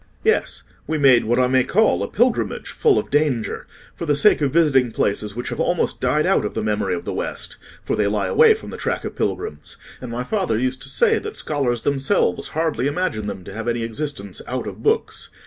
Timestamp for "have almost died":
5.49-6.25